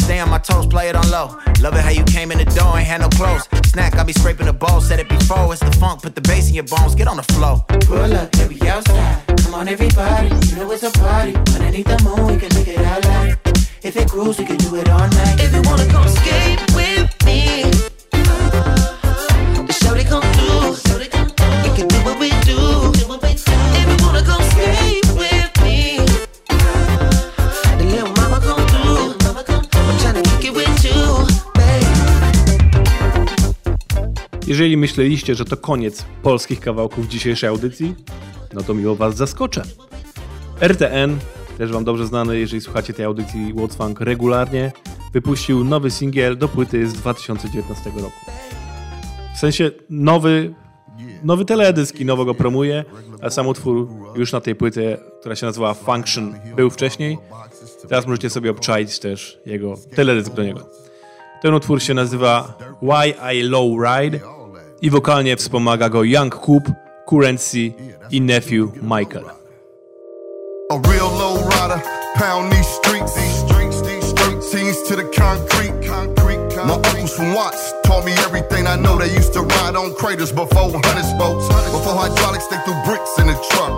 Stay 0.00 0.20
on 0.20 0.28
my 0.28 0.38
toes, 0.38 0.66
play 0.66 0.90
it 0.90 0.96
on 0.96 1.10
low. 1.10 1.38
Love 1.60 1.74
it 1.74 1.80
how 1.80 1.88
you 1.88 2.04
came 2.04 2.30
in 2.30 2.36
the 2.36 2.44
door, 2.44 2.76
ain't 2.76 2.86
had 2.86 3.00
no 3.00 3.08
clothes. 3.08 3.48
Snack, 3.64 3.96
I 3.96 4.04
be 4.04 4.12
scraping 4.12 4.46
the 4.46 4.52
bowl, 4.52 4.82
said 4.82 5.00
it 5.00 5.08
before. 5.08 5.50
It's 5.52 5.60
the 5.60 5.72
funk, 5.80 6.02
put 6.02 6.14
the 6.14 6.20
bass 6.20 6.48
in 6.48 6.54
your 6.54 6.64
bones, 6.64 6.94
get 6.94 7.08
on 7.08 7.16
the 7.16 7.22
flow. 7.22 7.64
Pull 7.86 8.12
up, 8.12 8.30
baby, 8.32 8.60
outside. 8.68 9.26
Come 9.42 9.54
on, 9.54 9.68
everybody. 9.68 10.28
You 10.48 10.56
know 10.56 10.70
it's 10.72 10.82
a 10.82 10.90
party. 10.90 11.34
Underneath 11.54 11.86
the 11.86 11.98
moon, 12.04 12.26
we 12.26 12.36
can 12.36 12.52
make 12.54 12.68
it 12.68 12.84
out 12.84 13.02
loud. 13.04 13.38
If 13.82 13.96
it 13.96 14.08
grooves, 14.08 14.38
we 14.38 14.44
can 14.44 14.58
do 14.58 14.76
it 14.76 14.90
all 14.90 15.08
night. 15.08 15.40
If 15.40 15.54
you 15.54 15.62
wanna 15.62 15.86
come 15.86 16.08
skate 16.08 16.60
with 16.74 17.08
me, 17.24 17.62
the 19.66 19.72
shorty 19.80 20.04
come 20.04 20.22
through. 20.34 20.83
Jeżeli 34.46 34.76
myśleliście, 34.76 35.34
że 35.34 35.44
to 35.44 35.56
koniec 35.56 36.04
polskich 36.22 36.60
kawałków 36.60 37.08
dzisiejszej 37.08 37.48
audycji, 37.48 37.94
no 38.52 38.62
to 38.62 38.74
miło 38.74 38.96
was 38.96 39.16
zaskoczę. 39.16 39.62
RTN, 40.60 41.18
też 41.58 41.72
wam 41.72 41.84
dobrze 41.84 42.06
znany, 42.06 42.38
jeżeli 42.38 42.60
słuchacie 42.60 42.92
tej 42.92 43.04
audycji 43.04 43.54
What's 43.54 43.76
Funk 43.76 44.00
regularnie, 44.00 44.72
wypuścił 45.12 45.64
nowy 45.64 45.90
singiel 45.90 46.38
do 46.38 46.48
płyty 46.48 46.88
z 46.88 46.92
2019 46.92 47.90
roku. 47.90 48.30
W 49.34 49.38
sensie 49.38 49.70
nowy, 49.90 50.54
nowy 51.22 51.44
teledysk 51.44 52.00
i 52.00 52.04
nowo 52.04 52.24
go 52.24 52.34
promuje, 52.34 52.84
a 53.22 53.30
sam 53.30 53.46
utwór 53.46 53.88
już 54.16 54.32
na 54.32 54.40
tej 54.40 54.54
płycie, 54.54 54.98
która 55.20 55.36
się 55.36 55.46
nazywa 55.46 55.74
Function, 55.74 56.34
był 56.56 56.70
wcześniej. 56.70 57.18
Teraz 57.88 58.06
możecie 58.06 58.30
sobie 58.30 58.50
obczaić 58.50 58.98
też 58.98 59.40
jego 59.46 59.74
teledysk 59.96 60.32
do 60.32 60.42
niego. 60.42 60.60
Ten 61.42 61.54
utwór 61.54 61.82
się 61.82 61.94
nazywa 61.94 62.58
Why 62.82 63.34
I 63.34 63.42
Low 63.42 63.78
Ride 63.80 64.20
i 64.82 64.90
wokalnie 64.90 65.36
wspomaga 65.36 65.88
go 65.88 66.04
Young 66.04 66.36
Coop, 66.36 66.64
Currency 67.06 67.72
i 68.10 68.20
nephew 68.20 68.68
Michael. 68.82 69.24
A 70.70 70.88
real 70.88 71.10
low 71.18 71.36
rider, 71.36 71.80
pound 72.14 72.52
these 72.52 72.68
streets, 72.68 73.14
these 73.14 73.38
streets, 73.46 73.82
these 73.82 74.06
streets, 74.10 74.88
to 74.88 74.96
the 74.96 75.04
concrete, 75.04 75.88
concrete. 75.88 76.66
My 76.66 76.74
uncles 76.74 77.16
from 77.16 77.34
Watts 77.34 77.73
me 78.04 78.12
everything 78.24 78.66
I 78.66 78.76
know. 78.76 78.98
They 78.98 79.12
used 79.12 79.32
to 79.34 79.40
ride 79.40 79.76
on 79.76 79.94
craters 79.94 80.30
before 80.30 80.70
hundred 80.70 81.04
spokes, 81.04 81.48
before 81.72 81.96
hydraulics. 81.96 82.46
They 82.48 82.58
threw 82.64 82.76
bricks 82.84 83.18
in 83.18 83.26
the 83.26 83.36
truck. 83.50 83.72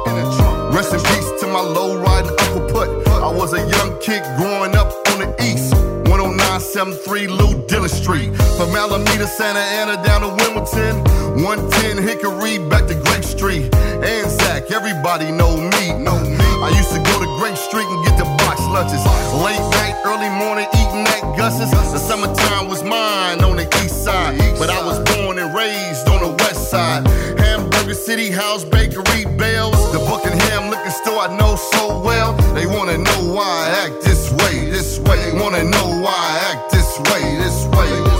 Rest 0.74 0.92
in 0.92 1.00
peace 1.00 1.30
to 1.40 1.46
my 1.46 1.60
low 1.60 2.00
riding 2.02 2.30
Uncle 2.30 2.66
Put. 2.68 2.88
I 3.08 3.30
was 3.30 3.52
a 3.54 3.62
young 3.68 3.98
kid 4.00 4.22
growing 4.36 4.74
up 4.74 4.92
on 5.14 5.18
the 5.20 5.30
east. 5.40 5.72
10973 6.06 7.28
Lou 7.28 7.66
Dillon 7.66 7.88
Street. 7.88 8.34
From 8.58 8.74
Alameda, 8.74 9.26
Santa 9.26 9.60
Ana 9.60 10.02
down 10.02 10.20
to 10.22 10.28
Wilmington. 10.28 11.02
110 11.42 12.02
Hickory 12.02 12.58
back 12.68 12.86
to 12.88 12.94
Grape 12.94 13.24
Street. 13.24 13.70
Anzac, 14.02 14.70
everybody 14.70 15.30
know 15.32 15.56
me, 15.56 15.92
know 15.96 16.18
me. 16.20 16.46
I 16.60 16.72
used 16.76 16.92
to 16.92 17.00
go 17.00 17.20
to 17.20 17.28
Great 17.38 17.56
Street 17.56 17.86
and 17.86 18.04
get 18.04 18.18
the 18.18 18.24
box 18.44 18.60
lunches. 18.72 19.04
Late 19.32 19.60
night, 19.78 19.96
early 20.04 20.28
morning, 20.28 20.66
eating 20.74 21.06
at 21.06 21.36
Gus's. 21.36 21.70
The 21.70 21.98
summertime 21.98 22.68
was 22.68 22.82
mine 22.82 23.42
on 23.44 23.56
the 23.56 23.66
east 23.84 24.04
side. 24.04 24.36
But 24.58 24.70
I 24.70 24.84
was 24.84 24.98
born 25.14 25.38
and 25.38 25.54
raised 25.54 26.08
on 26.08 26.20
the 26.20 26.32
west 26.44 26.70
side. 26.70 27.06
Hamburger 27.38 27.94
City 27.94 28.30
House 28.30 28.64
Bakery 28.64 29.24
Bells. 29.36 29.92
The 29.92 29.98
Buckingham 29.98 30.70
liquor 30.70 30.90
store 30.90 31.20
I 31.20 31.36
know 31.36 31.56
so 31.56 32.00
well. 32.00 32.32
They 32.54 32.66
wanna 32.66 32.98
know 32.98 33.32
why 33.32 33.44
I 33.44 33.86
act 33.86 34.04
this 34.04 34.30
way, 34.32 34.70
this 34.70 34.98
way. 35.00 35.30
They 35.30 35.38
wanna 35.38 35.64
know 35.64 35.88
why 36.02 36.16
I 36.16 36.52
act 36.52 36.72
this 36.72 36.98
way, 37.08 37.22
this 37.36 37.64
way. 37.76 38.15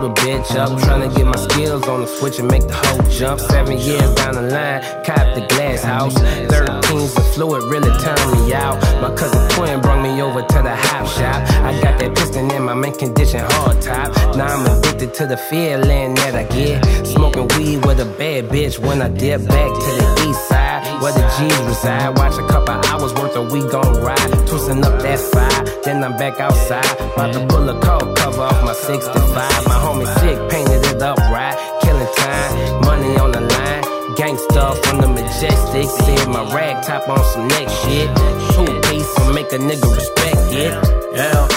Told 0.00 0.18
a 0.18 0.20
bitch 0.22 0.56
up, 0.56 0.70
tryna 0.80 1.14
get 1.14 1.26
my 1.26 1.36
skills 1.36 1.86
on 1.86 2.00
the 2.00 2.06
switch 2.06 2.38
and 2.38 2.50
make 2.50 2.66
the 2.66 2.72
whole 2.72 3.02
jump. 3.10 3.38
Seven 3.38 3.76
years 3.76 4.14
down 4.14 4.34
the 4.34 4.42
line, 4.42 4.80
cop 5.04 5.34
the 5.34 5.46
glass 5.50 5.82
house. 5.82 6.14
Thirteens 6.14 7.14
the 7.14 7.20
fluid 7.34 7.64
really 7.64 7.90
turned 8.00 8.32
me 8.32 8.54
out. 8.54 8.80
My 9.02 9.14
cousin 9.14 9.46
twin 9.50 9.78
brought 9.82 10.02
me 10.02 10.22
over 10.22 10.40
to 10.40 10.62
the 10.62 10.74
hop 10.74 11.06
shop. 11.06 11.46
I 11.64 11.78
got 11.82 11.98
that 11.98 12.16
piston 12.16 12.50
in 12.50 12.62
my 12.62 12.72
main 12.72 12.96
condition 12.96 13.40
hard 13.40 13.82
top. 13.82 14.14
Now 14.36 14.46
I'm 14.46 14.78
addicted 14.78 15.12
to 15.14 15.26
the 15.26 15.36
feeling 15.36 16.14
that 16.14 16.34
I 16.34 16.44
get. 16.44 16.82
Smoking 17.06 17.48
weed 17.58 17.84
with 17.84 18.00
a 18.00 18.06
bad 18.06 18.48
bitch 18.48 18.78
when 18.78 19.02
I 19.02 19.08
dip 19.08 19.46
back 19.48 19.70
to 19.70 19.90
the 20.00 20.28
east 20.30 20.48
side. 20.48 20.59
Where 21.00 21.12
the 21.12 21.24
G's 21.38 21.58
reside, 21.64 22.18
watch 22.18 22.36
a 22.36 22.46
couple 22.46 22.74
hours 22.74 23.14
worth 23.14 23.34
of 23.34 23.50
we 23.50 23.60
gon' 23.70 24.02
ride. 24.04 24.30
Twisting 24.46 24.84
up 24.84 25.00
that 25.00 25.18
fire, 25.18 25.64
then 25.82 26.04
I'm 26.04 26.12
back 26.18 26.38
outside. 26.38 26.84
About 27.00 27.32
to 27.32 27.46
pull 27.46 27.66
a 27.70 27.80
coat 27.80 28.16
cover 28.18 28.42
off 28.42 28.62
my 28.62 28.74
65. 28.74 29.34
My 29.64 29.80
homie 29.80 30.04
sick, 30.20 30.36
painted 30.50 30.84
it 30.84 31.00
up 31.00 31.16
right. 31.32 31.56
Killing 31.80 32.12
time, 32.16 32.84
money 32.84 33.16
on 33.16 33.32
the 33.32 33.40
line. 33.40 33.82
Gangsta 34.14 34.76
from 34.84 35.00
the 35.00 35.08
majestic. 35.08 35.88
Said 35.88 36.28
my 36.28 36.44
rag 36.54 36.84
top 36.84 37.08
on 37.08 37.24
some 37.32 37.48
next 37.48 37.72
shit. 37.80 38.08
Two 38.52 38.68
piece 38.90 39.08
will 39.18 39.32
make 39.32 39.50
a 39.52 39.58
nigga 39.58 39.88
respect 39.96 40.52
it. 40.52 40.72
Yeah. 41.16 41.48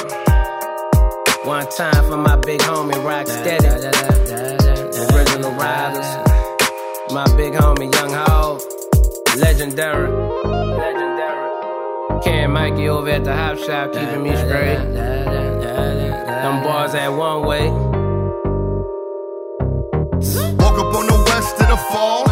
One 1.43 1.67
time 1.67 2.05
for 2.05 2.15
my 2.15 2.37
big 2.37 2.61
homie 2.61 3.03
Rock 3.03 3.27
Steady. 3.27 3.67
Original 5.11 5.51
Riders. 5.51 6.09
My 7.11 7.27
big 7.35 7.51
homie 7.53 7.93
Young 7.93 8.13
Hov. 8.13 8.72
Legendary. 9.35 10.11
Legendary. 10.45 12.21
Ken 12.23 12.51
Mikey 12.51 12.87
over 12.87 13.09
at 13.09 13.23
the 13.23 13.35
hop 13.35 13.57
shop 13.57 13.91
keeping 13.91 14.21
me 14.21 14.35
straight. 14.35 14.77
Them 16.43 16.61
boys 16.61 16.93
at 16.93 17.09
one 17.09 17.43
way. 17.47 17.67
Woke 20.61 20.77
up 20.77 20.93
on 20.93 21.07
the 21.09 21.17
west 21.25 21.59
in 21.61 21.67
the 21.67 21.77
fall. 21.89 22.29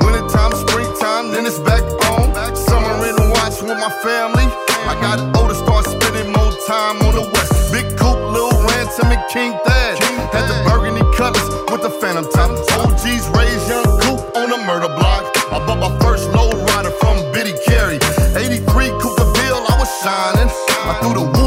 Wintertime, 0.00 0.52
springtime, 0.56 1.30
then 1.32 1.44
it's 1.44 1.58
back 1.58 1.82
on. 2.08 2.32
Summer 2.56 3.04
in 3.06 3.14
the 3.16 3.28
watch 3.36 3.60
with 3.60 3.76
my 3.76 3.90
family. 4.00 4.48
I 4.88 4.96
got 5.02 5.20
older, 5.36 5.52
start 5.52 5.84
spending 5.84 6.32
more 6.32 6.52
time 6.66 7.02
on 7.04 7.14
the 7.16 7.28
west. 7.34 7.52
Big 7.70 7.84
Coop, 7.98 8.16
Lil 8.32 8.48
Ransom, 8.64 9.12
and 9.12 9.22
King 9.28 9.52
Thad. 9.60 9.98
Had 10.32 10.48
the 10.48 10.56
burgundy 10.64 11.04
colors 11.18 11.48
with 11.70 11.82
the 11.82 11.90
phantom 12.00 12.24
top. 12.32 12.48
OGs 12.80 13.28
Bill, 20.08 20.14
I 20.14 20.32
was 20.32 20.38
shining. 20.38 20.48
I 20.88 20.98
threw 21.02 21.14
the 21.14 21.37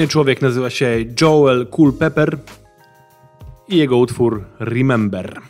Kolejny 0.00 0.12
człowiek 0.12 0.42
nazywa 0.42 0.70
się 0.70 1.04
Joel 1.20 1.66
Culpepper 1.66 2.38
i 3.68 3.76
jego 3.76 3.96
utwór 3.96 4.44
Remember. 4.60 5.40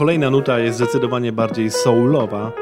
Kolejna 0.00 0.30
nuta 0.30 0.58
jest 0.58 0.76
zdecydowanie 0.76 1.32
bardziej 1.32 1.70
soulowa, 1.70 2.52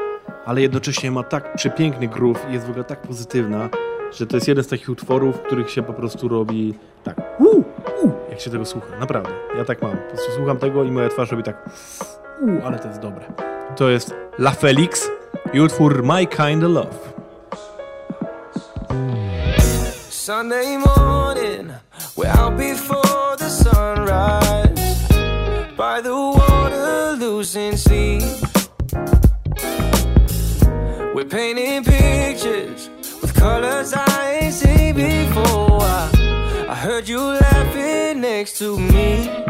ale 0.45 0.61
jednocześnie 0.61 1.11
ma 1.11 1.23
tak 1.23 1.55
przepiękny 1.55 2.07
groove 2.07 2.49
i 2.49 2.53
jest 2.53 2.65
w 2.65 2.69
ogóle 2.69 2.83
tak 2.83 3.01
pozytywna, 3.01 3.69
że 4.11 4.27
to 4.27 4.37
jest 4.37 4.47
jeden 4.47 4.63
z 4.63 4.67
takich 4.67 4.89
utworów, 4.89 5.35
w 5.35 5.41
których 5.41 5.69
się 5.69 5.83
po 5.83 5.93
prostu 5.93 6.27
robi 6.27 6.73
tak 7.03 7.39
uu, 7.39 7.63
uu, 8.03 8.11
jak 8.29 8.39
się 8.39 8.49
tego 8.49 8.65
słucha. 8.65 8.87
Naprawdę, 8.99 9.29
ja 9.57 9.65
tak 9.65 9.81
mam. 9.81 9.91
Po 9.91 9.97
prostu 9.97 10.31
słucham 10.31 10.57
tego 10.57 10.83
i 10.83 10.91
moja 10.91 11.09
twarz 11.09 11.31
robi 11.31 11.43
tak 11.43 11.69
uu, 12.41 12.61
ale 12.65 12.79
to 12.79 12.87
jest 12.87 12.99
dobre. 12.99 13.25
To 13.75 13.89
jest 13.89 14.15
La 14.39 14.51
Felix 14.51 15.11
i 15.53 15.61
utwór 15.61 16.03
My 16.03 16.27
Kind 16.27 16.63
of 16.63 16.71
Love. 16.71 16.95
Sunday 20.09 20.77
morning 20.77 21.18
to 38.59 38.77
me. 38.77 39.48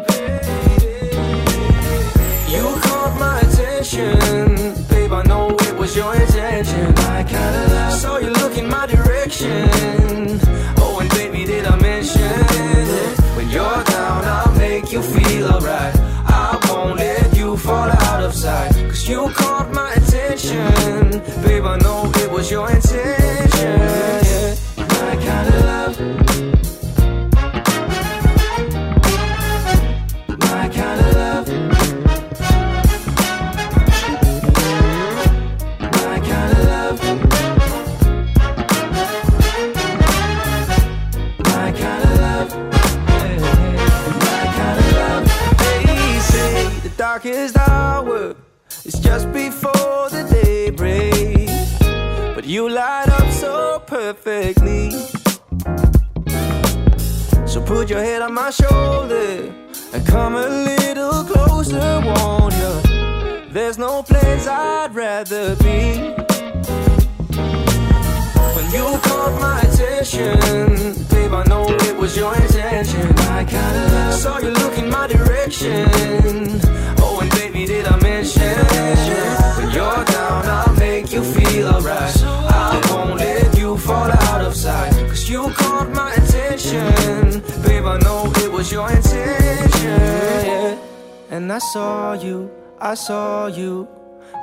I 91.60 91.62
saw 91.62 92.14
you, 92.14 92.49
I 92.80 92.93
saw 92.93 93.47
you 93.47 93.86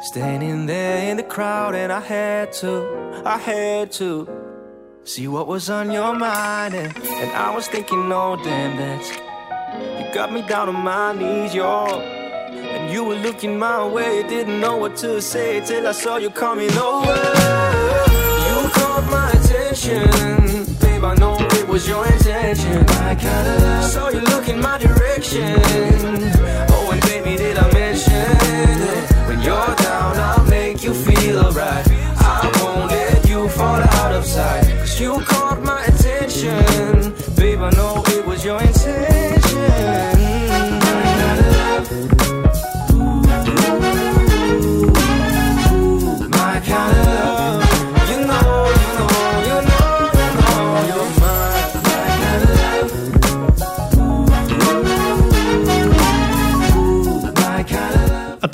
standing 0.02 0.66
there 0.66 1.10
in 1.10 1.16
the 1.16 1.22
crowd, 1.22 1.74
and 1.74 1.90
I 1.90 2.00
had 2.00 2.52
to, 2.60 3.22
I 3.24 3.38
had 3.38 3.90
to 3.92 4.28
see 5.04 5.26
what 5.26 5.46
was 5.46 5.70
on 5.70 5.90
your 5.90 6.14
mind. 6.14 6.74
And, 6.74 6.94
and 6.94 7.30
I 7.32 7.54
was 7.54 7.68
thinking, 7.68 8.12
oh, 8.12 8.36
damn, 8.44 8.76
that's 8.76 9.08
you 9.98 10.12
got 10.12 10.30
me 10.30 10.42
down 10.42 10.68
on 10.68 10.84
my 10.84 11.14
knees, 11.14 11.54
y'all. 11.54 12.02
And 12.02 12.92
you 12.92 13.02
were 13.02 13.14
looking 13.14 13.58
my 13.58 13.82
way, 13.88 14.22
didn't 14.28 14.60
know 14.60 14.76
what 14.76 14.96
to 14.96 15.22
say 15.22 15.64
till 15.64 15.86
I 15.86 15.92
saw 15.92 16.18
you 16.18 16.28
coming 16.28 16.70
over. 16.76 17.55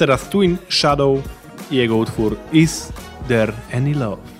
teraz 0.03 0.28
Twin 0.28 0.59
Shadow 0.68 1.22
i 1.70 1.76
jego 1.76 1.96
utwór 1.96 2.36
Is 2.53 2.92
There 3.28 3.53
Any 3.72 3.94
Love? 3.94 4.31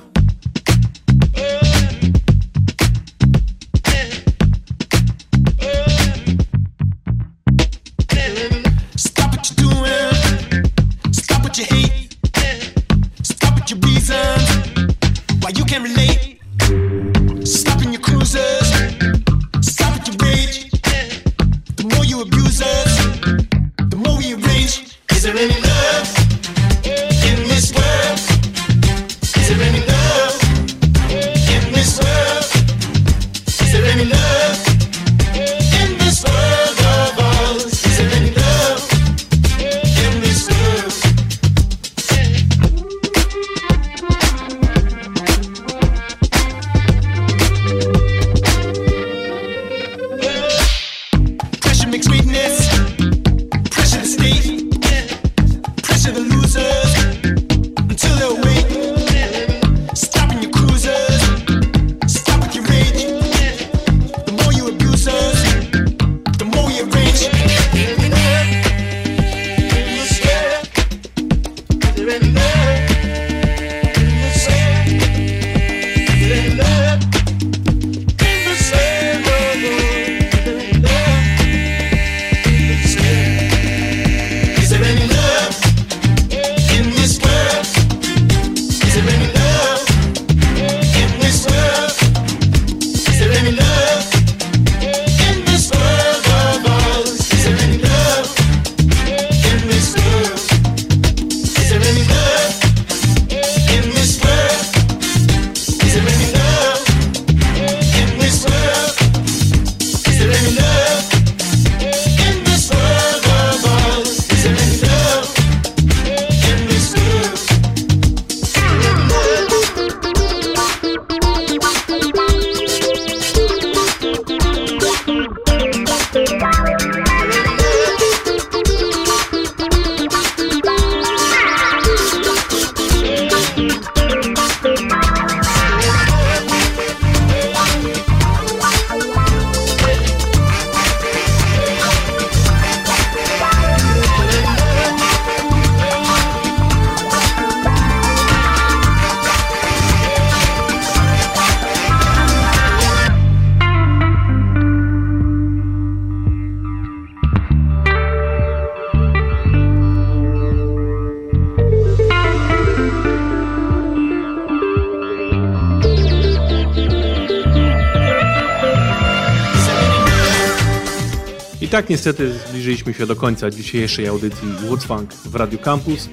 Tak 171.83 171.91
niestety 171.91 172.33
zbliżyliśmy 172.49 172.95
się 172.95 173.07
do 173.07 173.17
końca 173.17 173.51
dzisiejszej 173.51 174.07
audycji 174.07 174.49
Woodfunk 174.69 175.15
w 175.15 175.35
Radio 175.35 175.59
Campus. 175.59 176.09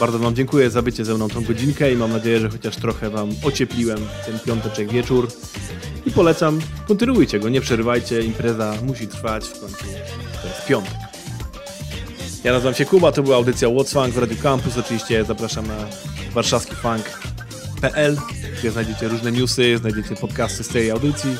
Bardzo 0.00 0.18
Wam 0.18 0.34
dziękuję 0.34 0.70
za 0.70 0.82
bycie 0.82 1.04
ze 1.04 1.14
mną 1.14 1.28
tą 1.28 1.44
godzinkę 1.44 1.92
i 1.92 1.96
mam 1.96 2.12
nadzieję, 2.12 2.40
że 2.40 2.50
chociaż 2.50 2.76
trochę 2.76 3.10
Wam 3.10 3.30
ociepliłem 3.42 3.98
ten 4.26 4.40
piąteczek 4.40 4.92
wieczór. 4.92 5.28
I 6.06 6.10
polecam, 6.10 6.60
kontynuujcie 6.88 7.40
go, 7.40 7.48
nie 7.48 7.60
przerywajcie, 7.60 8.22
impreza 8.22 8.74
musi 8.82 9.08
trwać, 9.08 9.44
w 9.44 9.60
końcu 9.60 9.84
to 10.42 10.48
jest 10.48 10.66
piątek. 10.68 10.94
Ja 12.44 12.52
nazywam 12.52 12.74
się 12.74 12.84
Kuba, 12.84 13.12
to 13.12 13.22
była 13.22 13.36
audycja 13.36 13.68
What's 13.68 13.92
Funk 13.92 14.14
w 14.14 14.18
Radio 14.18 14.36
Campus. 14.42 14.78
Oczywiście 14.78 15.24
zapraszam 15.24 15.66
na 15.66 15.86
warszawskifunk.pl, 16.34 18.16
gdzie 18.58 18.70
znajdziecie 18.70 19.08
różne 19.08 19.32
newsy, 19.32 19.78
znajdziecie 19.78 20.16
podcasty 20.16 20.64
z 20.64 20.68
tej 20.68 20.90
audycji. 20.90 21.36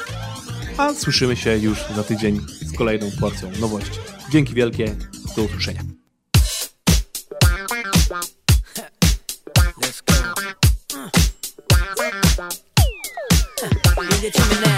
A 0.80 0.94
słyszymy 0.94 1.36
się 1.36 1.56
już 1.56 1.78
za 1.96 2.04
tydzień 2.04 2.40
z 2.62 2.76
kolejną 2.78 3.10
porcją 3.20 3.50
nowości. 3.60 3.98
Dzięki 4.30 4.54
wielkie, 4.54 4.96
do 5.36 5.42
usłyszenia. 5.42 5.80
Let's 14.22 14.60
go. 14.64 14.69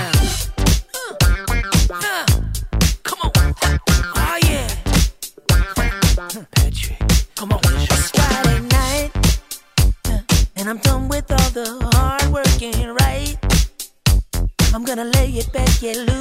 cielo. 15.82 16.11